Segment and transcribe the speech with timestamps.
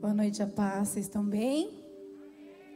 [0.00, 0.90] Boa noite, a paz.
[0.90, 1.84] Vocês estão bem?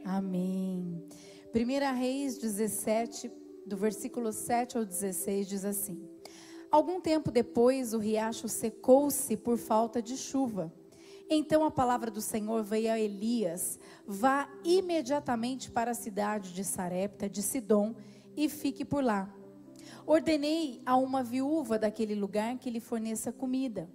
[0.03, 1.07] Amém.
[1.55, 3.31] 1 Reis 17,
[3.65, 6.05] do versículo 7 ao 16, diz assim:
[6.69, 10.73] Algum tempo depois, o riacho secou-se por falta de chuva.
[11.29, 17.29] Então a palavra do Senhor veio a Elias: Vá imediatamente para a cidade de Sarepta,
[17.29, 17.95] de Sidom,
[18.35, 19.33] e fique por lá.
[20.05, 23.89] Ordenei a uma viúva daquele lugar que lhe forneça comida.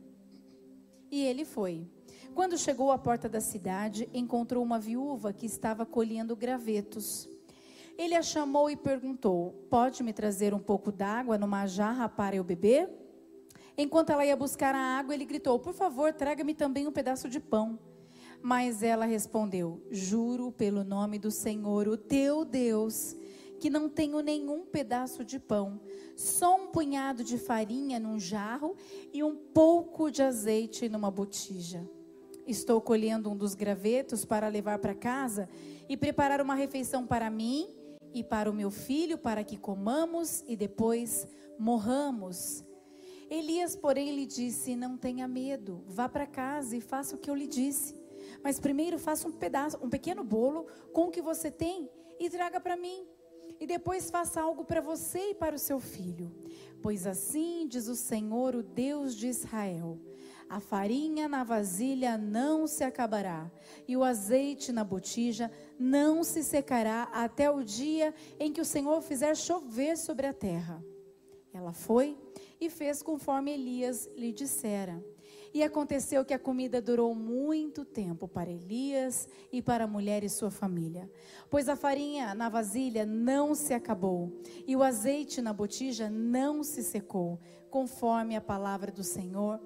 [1.11, 1.87] E ele foi.
[2.35, 7.29] Quando chegou à porta da cidade, encontrou uma viúva que estava colhendo gravetos.
[7.97, 12.45] Ele a chamou e perguntou: Pode me trazer um pouco d'água numa jarra para eu
[12.45, 12.89] beber?
[13.77, 17.41] Enquanto ela ia buscar a água, ele gritou: Por favor, traga-me também um pedaço de
[17.41, 17.79] pão.
[18.41, 23.17] Mas ela respondeu: Juro pelo nome do Senhor, o teu Deus,
[23.59, 25.81] que não tenho nenhum pedaço de pão,
[26.17, 28.77] só um punhado de farinha num jarro
[29.13, 31.89] e um pouco de azeite numa botija.
[32.49, 35.51] Estou colhendo um dos gravetos para levar para casa
[35.87, 37.69] e preparar uma refeição para mim
[38.15, 42.65] e para o meu filho, para que comamos e depois morramos.
[43.29, 47.35] Elias, porém, lhe disse: Não tenha medo, vá para casa e faça o que eu
[47.35, 47.95] lhe disse.
[48.43, 52.59] Mas primeiro faça um pedaço, um pequeno bolo com o que você tem e traga
[52.59, 53.07] para mim
[53.61, 56.33] e depois faça algo para você e para o seu filho.
[56.81, 59.99] Pois assim diz o Senhor, o Deus de Israel:
[60.49, 63.51] a farinha na vasilha não se acabará,
[63.87, 69.01] e o azeite na botija não se secará até o dia em que o Senhor
[69.03, 70.83] fizer chover sobre a terra.
[71.53, 72.17] Ela foi
[72.61, 75.03] e fez conforme Elias lhe dissera.
[75.53, 80.29] E aconteceu que a comida durou muito tempo para Elias e para a mulher e
[80.29, 81.11] sua família,
[81.49, 84.31] pois a farinha na vasilha não se acabou
[84.67, 87.41] e o azeite na botija não se secou,
[87.71, 89.59] conforme a palavra do Senhor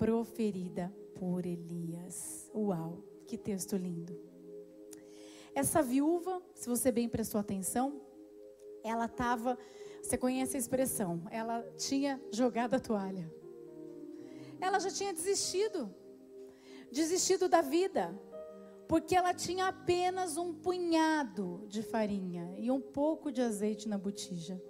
[0.00, 2.50] proferida por Elias.
[2.52, 4.18] Uau, que texto lindo.
[5.54, 8.00] Essa viúva, se você bem prestou atenção,
[8.82, 9.56] ela estava,
[10.02, 13.30] você conhece a expressão, ela tinha jogado a toalha
[14.60, 15.92] ela já tinha desistido
[16.92, 18.12] desistido da vida,
[18.88, 24.60] porque ela tinha apenas um punhado de farinha e um pouco de azeite na botija.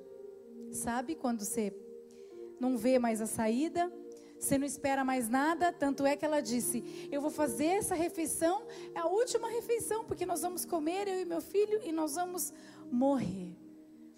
[0.71, 1.75] Sabe quando você
[2.61, 3.91] não vê mais a saída?
[4.41, 8.67] Você não espera mais nada, tanto é que ela disse: Eu vou fazer essa refeição,
[8.95, 12.53] é a última refeição, porque nós vamos comer, eu e meu filho, e nós vamos
[12.91, 13.55] morrer.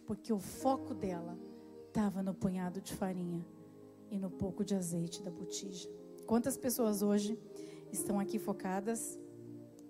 [0.06, 1.36] Porque o foco dela
[1.88, 3.44] estava no punhado de farinha
[4.10, 5.90] e no pouco de azeite da botija.
[6.24, 7.36] Quantas pessoas hoje
[7.90, 9.18] estão aqui focadas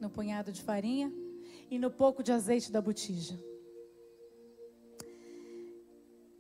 [0.00, 1.12] no punhado de farinha
[1.70, 3.38] e no pouco de azeite da botija?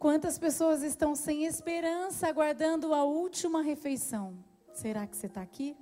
[0.02, 4.36] Quantas pessoas estão sem esperança, aguardando a última refeição?
[4.74, 5.76] Será que você está aqui?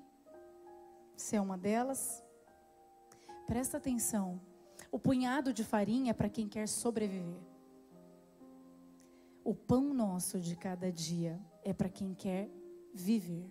[1.17, 2.23] Você é uma delas?
[3.47, 4.39] Presta atenção.
[4.93, 7.41] O punhado de farinha é para quem quer sobreviver.
[9.43, 12.51] O pão nosso de cada dia é para quem quer
[12.93, 13.51] viver.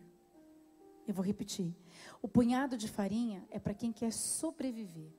[1.07, 1.75] Eu vou repetir.
[2.21, 5.11] O punhado de farinha é para quem quer sobreviver.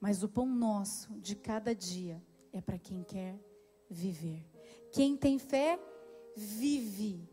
[0.00, 3.36] Mas o pão nosso de cada dia é para quem quer
[3.90, 4.49] viver.
[4.92, 5.78] Quem tem fé,
[6.36, 7.28] vive.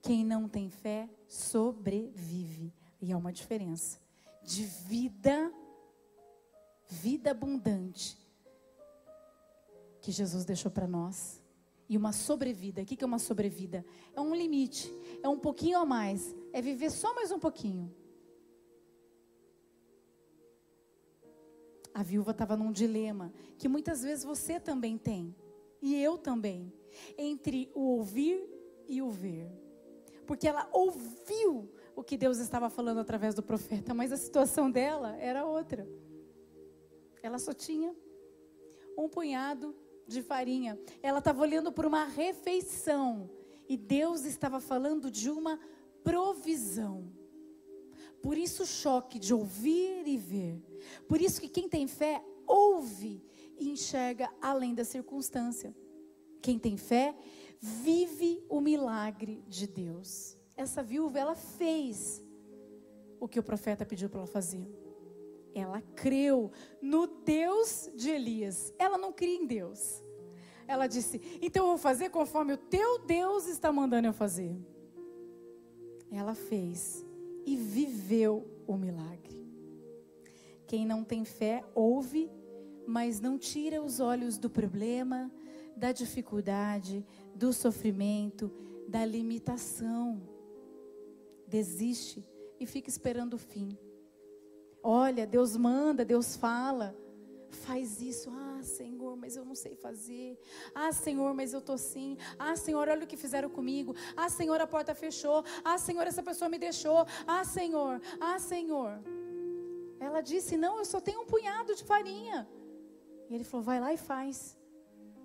[0.00, 2.72] Quem não tem fé, sobrevive.
[3.00, 4.00] E há uma diferença
[4.42, 5.52] de vida,
[6.88, 8.18] vida abundante,
[10.00, 11.40] que Jesus deixou para nós
[11.88, 12.82] e uma sobrevida.
[12.82, 13.84] O que é uma sobrevida?
[14.14, 17.94] É um limite, é um pouquinho a mais, é viver só mais um pouquinho.
[21.94, 25.36] A viúva estava num dilema que muitas vezes você também tem,
[25.82, 26.72] e eu também,
[27.18, 28.48] entre o ouvir
[28.86, 29.50] e o ver.
[30.26, 35.16] Porque ela ouviu o que Deus estava falando através do profeta, mas a situação dela
[35.16, 35.86] era outra.
[37.22, 37.94] Ela só tinha
[38.96, 39.74] um punhado
[40.06, 40.78] de farinha.
[41.02, 43.28] Ela estava olhando por uma refeição.
[43.68, 45.58] E Deus estava falando de uma
[46.04, 47.12] provisão.
[48.22, 50.62] Por isso o choque de ouvir e ver.
[51.08, 53.22] Por isso que quem tem fé ouve
[53.58, 55.74] e enxerga além da circunstância.
[56.40, 57.14] Quem tem fé
[57.60, 60.36] vive o milagre de Deus.
[60.56, 62.22] Essa viúva ela fez
[63.20, 64.66] o que o profeta pediu para ela fazer.
[65.54, 66.50] Ela creu
[66.80, 68.74] no Deus de Elias.
[68.78, 70.02] Ela não cria em Deus.
[70.66, 74.56] Ela disse: Então eu vou fazer conforme o teu Deus está mandando eu fazer.
[76.10, 77.04] Ela fez
[77.46, 79.41] e viveu o milagre.
[80.72, 82.30] Quem não tem fé, ouve,
[82.86, 85.30] mas não tira os olhos do problema,
[85.76, 87.04] da dificuldade,
[87.34, 88.50] do sofrimento,
[88.88, 90.22] da limitação.
[91.46, 92.26] Desiste
[92.58, 93.76] e fica esperando o fim.
[94.82, 96.96] Olha, Deus manda, Deus fala.
[97.50, 98.30] Faz isso.
[98.32, 100.38] Ah, Senhor, mas eu não sei fazer.
[100.74, 102.16] Ah, Senhor, mas eu tô sim.
[102.38, 103.94] Ah, Senhor, olha o que fizeram comigo.
[104.16, 105.44] Ah, Senhor, a porta fechou.
[105.62, 107.04] Ah, Senhor, essa pessoa me deixou.
[107.26, 108.00] Ah, Senhor.
[108.18, 109.02] Ah, Senhor.
[110.02, 112.48] Ela disse: Não, eu só tenho um punhado de farinha.
[113.30, 114.58] E ele falou: Vai lá e faz.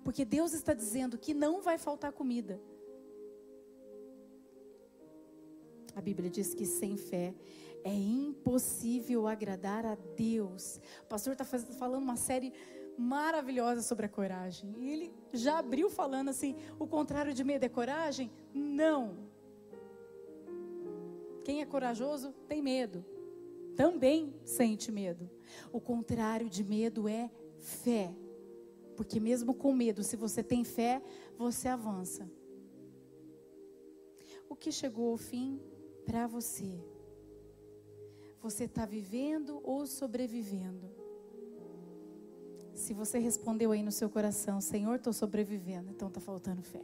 [0.04, 2.60] Porque Deus está dizendo que não vai faltar comida.
[5.96, 7.34] A Bíblia diz que sem fé
[7.82, 10.80] é impossível agradar a Deus.
[11.02, 12.52] O pastor está falando uma série
[12.96, 14.74] maravilhosa sobre a coragem.
[14.78, 18.30] E ele já abriu falando assim: o contrário de medo é coragem?
[18.54, 19.16] Não.
[21.44, 23.04] Quem é corajoso tem medo.
[23.78, 25.30] Também sente medo.
[25.72, 28.12] O contrário de medo é fé.
[28.96, 31.00] Porque mesmo com medo, se você tem fé,
[31.36, 32.28] você avança.
[34.48, 35.60] O que chegou ao fim
[36.04, 36.76] para você?
[38.42, 40.90] Você está vivendo ou sobrevivendo?
[42.74, 46.82] Se você respondeu aí no seu coração, Senhor, estou sobrevivendo, então está faltando fé.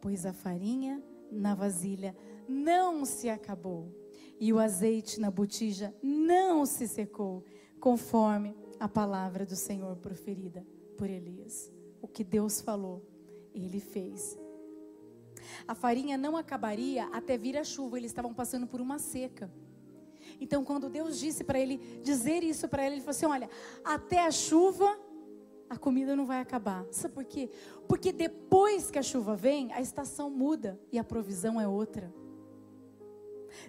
[0.00, 1.02] Pois a farinha
[1.32, 2.14] na vasilha
[2.48, 4.05] não se acabou,
[4.38, 7.44] e o azeite na botija não se secou,
[7.80, 10.66] conforme a palavra do Senhor proferida
[10.96, 11.72] por Elias.
[12.00, 13.02] O que Deus falou,
[13.54, 14.38] ele fez.
[15.66, 19.50] A farinha não acabaria até vir a chuva, eles estavam passando por uma seca.
[20.40, 23.48] Então, quando Deus disse para ele dizer isso para ele, ele falou assim: Olha,
[23.84, 24.98] até a chuva,
[25.68, 26.84] a comida não vai acabar.
[26.90, 27.50] Sabe por quê?
[27.88, 32.12] Porque depois que a chuva vem, a estação muda e a provisão é outra.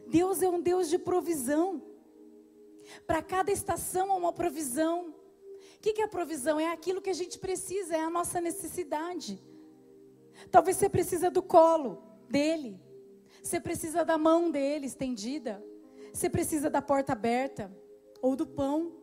[0.07, 1.81] Deus é um Deus de provisão.
[3.05, 5.13] Para cada estação há uma provisão.
[5.75, 6.59] O que, é a provisão?
[6.59, 9.41] É aquilo que a gente precisa, é a nossa necessidade.
[10.49, 12.79] Talvez você precisa do colo dele.
[13.43, 15.63] Você precisa da mão dele estendida.
[16.13, 17.71] Você precisa da porta aberta
[18.21, 18.97] ou do pão.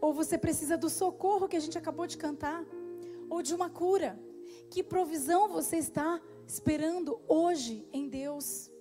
[0.00, 2.64] Ou você precisa do socorro que a gente acabou de cantar,
[3.28, 4.18] ou de uma cura.
[4.70, 8.71] Que provisão você está esperando hoje em Deus?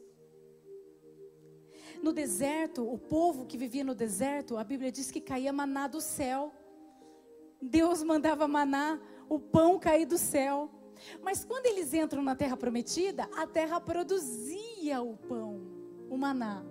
[2.02, 6.02] No deserto, o povo que vivia no deserto, a Bíblia diz que caía maná do
[6.02, 6.52] céu.
[7.62, 9.00] Deus mandava maná,
[9.30, 10.70] o pão cair do céu.
[11.22, 15.62] Mas quando eles entram na terra prometida, a terra produzia o pão,
[16.10, 16.64] o maná.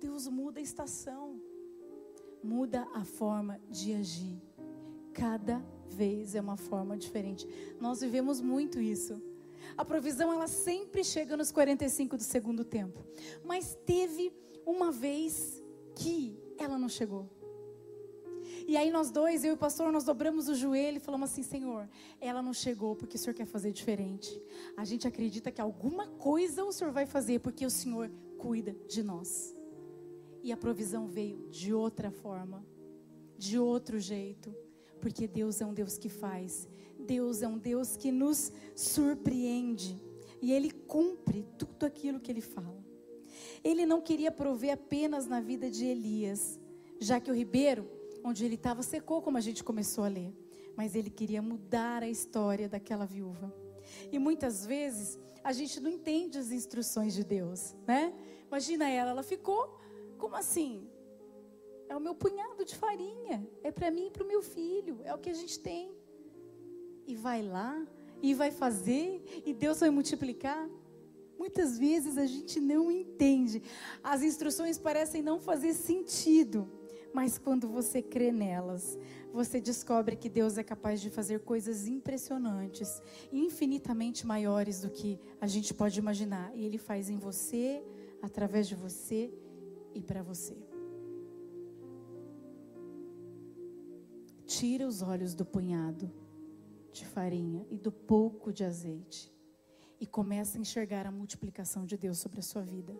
[0.00, 1.40] Deus muda a estação,
[2.42, 4.42] muda a forma de agir.
[5.12, 7.48] Cada vez é uma forma diferente.
[7.80, 9.22] Nós vivemos muito isso.
[9.76, 13.04] A provisão ela sempre chega nos 45 do segundo tempo.
[13.44, 14.32] Mas teve
[14.64, 15.62] uma vez
[15.94, 17.28] que ela não chegou.
[18.66, 21.42] E aí nós dois, eu e o pastor, nós dobramos o joelho e falamos assim:
[21.42, 21.88] Senhor,
[22.20, 24.40] ela não chegou porque o Senhor quer fazer diferente.
[24.76, 29.02] A gente acredita que alguma coisa o Senhor vai fazer porque o Senhor cuida de
[29.02, 29.54] nós.
[30.42, 32.64] E a provisão veio de outra forma,
[33.36, 34.54] de outro jeito,
[35.04, 36.66] porque Deus é um Deus que faz.
[36.98, 40.00] Deus é um Deus que nos surpreende
[40.40, 42.82] e ele cumpre tudo aquilo que ele fala.
[43.62, 46.58] Ele não queria prover apenas na vida de Elias,
[46.98, 47.86] já que o ribeiro
[48.24, 50.32] onde ele estava secou, como a gente começou a ler.
[50.74, 53.54] Mas ele queria mudar a história daquela viúva.
[54.10, 58.14] E muitas vezes a gente não entende as instruções de Deus, né?
[58.48, 59.78] Imagina ela, ela ficou
[60.16, 60.88] como assim?
[61.88, 65.14] É o meu punhado de farinha, é para mim e para o meu filho, é
[65.14, 65.90] o que a gente tem.
[67.06, 67.86] E vai lá
[68.22, 70.68] e vai fazer e Deus vai multiplicar.
[71.38, 73.62] Muitas vezes a gente não entende.
[74.02, 76.68] As instruções parecem não fazer sentido.
[77.12, 78.98] Mas quando você crê nelas,
[79.32, 83.00] você descobre que Deus é capaz de fazer coisas impressionantes,
[83.32, 86.50] infinitamente maiores do que a gente pode imaginar.
[86.56, 87.84] E Ele faz em você,
[88.20, 89.32] através de você
[89.94, 90.73] e para você.
[94.58, 96.08] Tira os olhos do punhado
[96.92, 99.34] de farinha e do pouco de azeite
[99.98, 102.94] e começa a enxergar a multiplicação de Deus sobre a sua vida.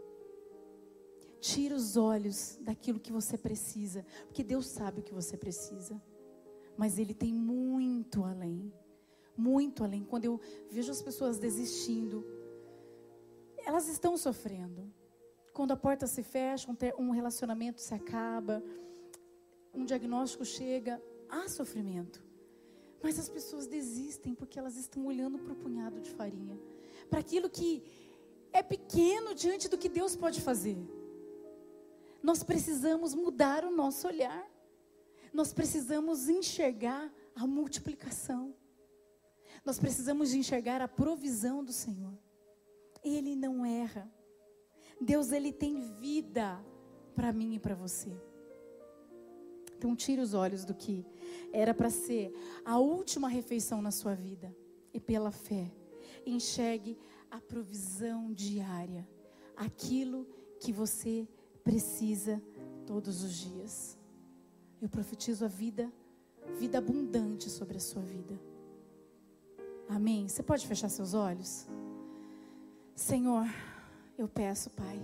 [1.39, 6.03] Tira os olhos daquilo que você precisa, porque Deus sabe o que você precisa.
[6.77, 8.73] Mas Ele tem muito além.
[9.37, 10.03] Muito além.
[10.03, 10.41] Quando eu
[10.73, 12.27] vejo as pessoas desistindo,
[13.65, 14.93] elas estão sofrendo.
[15.53, 16.69] Quando a porta se fecha,
[16.99, 18.61] um relacionamento se acaba,
[19.73, 21.01] um diagnóstico chega,
[21.35, 22.23] há sofrimento.
[23.03, 26.59] Mas as pessoas desistem porque elas estão olhando para o punhado de farinha,
[27.11, 27.83] para aquilo que
[28.53, 30.79] é pequeno diante do que Deus pode fazer.
[32.23, 34.49] Nós precisamos mudar o nosso olhar.
[35.33, 38.55] Nós precisamos enxergar a multiplicação.
[39.65, 42.17] Nós precisamos enxergar a provisão do Senhor.
[43.03, 44.11] Ele não erra.
[45.01, 46.65] Deus ele tem vida
[47.15, 48.17] para mim e para você.
[49.77, 51.05] Então tire os olhos do que
[51.53, 52.33] era para ser
[52.65, 54.55] a última refeição na sua vida
[54.93, 55.71] e pela fé
[56.27, 56.97] enxergue
[57.31, 59.07] a provisão diária,
[59.57, 60.27] aquilo
[60.61, 61.29] que você
[61.63, 62.41] precisa
[62.87, 63.99] todos os dias.
[64.81, 65.93] Eu profetizo a vida,
[66.59, 68.39] vida abundante sobre a sua vida.
[69.89, 70.29] Amém.
[70.29, 71.67] Você pode fechar seus olhos?
[72.95, 73.47] Senhor,
[74.17, 75.01] eu peço, Pai,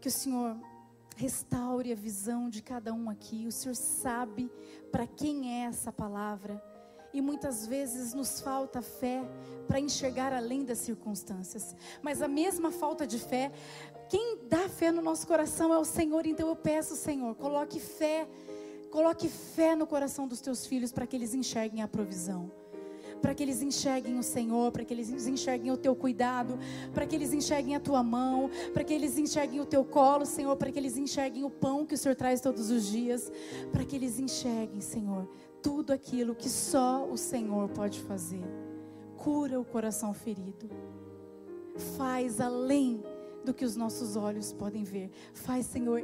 [0.00, 0.56] que o Senhor
[1.16, 3.46] restaure a visão de cada um aqui.
[3.46, 4.50] O Senhor sabe
[4.90, 6.62] para quem é essa palavra.
[7.14, 9.22] E muitas vezes nos falta fé
[9.68, 11.76] para enxergar além das circunstâncias.
[12.00, 13.52] Mas a mesma falta de fé,
[14.08, 16.26] quem dá fé no nosso coração é o Senhor.
[16.26, 18.26] Então eu peço, Senhor, coloque fé,
[18.90, 22.61] coloque fé no coração dos teus filhos para que eles enxerguem a provisão
[23.22, 26.58] para que eles enxerguem o Senhor, para que eles enxerguem o teu cuidado,
[26.92, 30.56] para que eles enxerguem a tua mão, para que eles enxerguem o teu colo, Senhor,
[30.56, 33.30] para que eles enxerguem o pão que o Senhor traz todos os dias,
[33.70, 35.28] para que eles enxerguem, Senhor,
[35.62, 38.44] tudo aquilo que só o Senhor pode fazer.
[39.16, 40.68] Cura o coração ferido.
[41.96, 43.02] Faz além
[43.44, 45.10] do que os nossos olhos podem ver.
[45.32, 46.02] Faz, Senhor,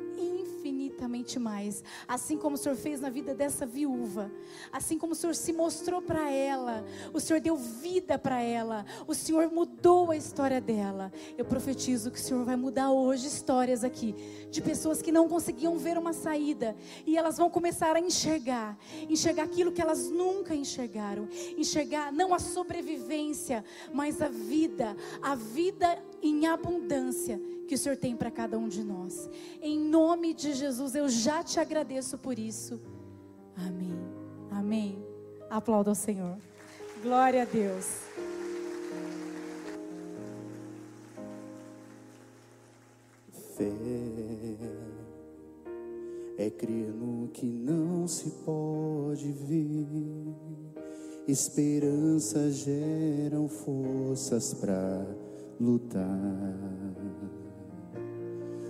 [0.98, 1.84] infinitamente mais.
[2.06, 4.30] Assim como o Senhor fez na vida dessa viúva,
[4.72, 9.14] assim como o Senhor se mostrou para ela, o Senhor deu vida para ela, o
[9.14, 11.12] Senhor mudou a história dela.
[11.36, 14.14] Eu profetizo que o Senhor vai mudar hoje histórias aqui
[14.50, 16.74] de pessoas que não conseguiam ver uma saída
[17.06, 18.76] e elas vão começar a enxergar,
[19.08, 26.02] enxergar aquilo que elas nunca enxergaram, enxergar não a sobrevivência, mas a vida, a vida
[26.22, 29.28] em abundância que o Senhor tem para cada um de nós.
[29.60, 32.80] Em nome de Jesus, eu já te agradeço por isso.
[33.54, 33.98] Amém.
[34.50, 34.98] Amém.
[35.50, 36.38] Aplauda ao Senhor.
[37.02, 37.86] Glória a Deus.
[43.56, 43.72] Fé
[46.38, 49.86] é crer no que não se pode ver.
[51.26, 55.04] Esperança geram forças para
[55.60, 56.54] lutar,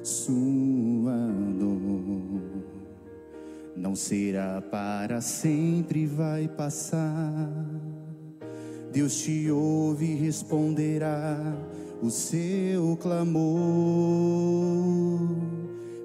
[0.02, 1.78] suando.
[3.76, 7.48] Não será para sempre, vai passar.
[8.92, 11.54] Deus te ouve e responderá
[12.02, 13.48] o seu clamor,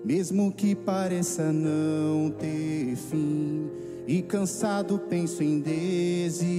[0.04, 3.70] mesmo que pareça não ter fim.
[4.06, 6.54] E cansado penso em desistir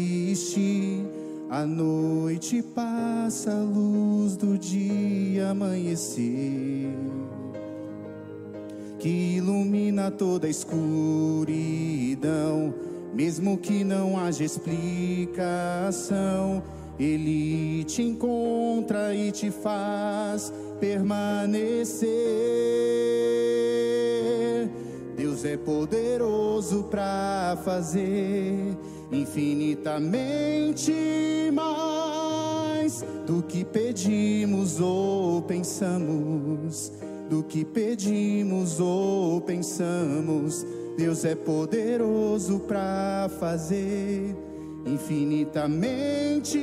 [1.50, 6.90] a noite passa, a luz do dia amanhecer,
[8.98, 11.54] que ilumina toda a escuridão,
[13.12, 15.42] mesmo que não haja explicação.
[16.98, 22.10] Ele te encontra e te faz permanecer.
[25.16, 28.76] Deus é poderoso para fazer
[29.14, 30.92] infinitamente
[31.52, 36.92] mais do que pedimos ou pensamos,
[37.30, 40.66] do que pedimos ou pensamos.
[40.96, 44.36] Deus é poderoso para fazer
[44.86, 46.58] infinitamente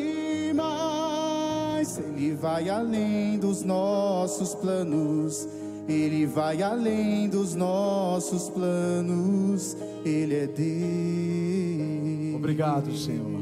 [0.55, 1.97] mais.
[1.97, 5.47] Ele vai além dos nossos planos.
[5.91, 9.75] Ele vai além dos nossos planos.
[10.05, 12.35] Ele é Deus.
[12.35, 13.41] Obrigado, Senhor.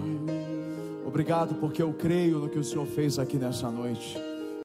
[1.06, 4.18] Obrigado porque eu creio no que o Senhor fez aqui nessa noite.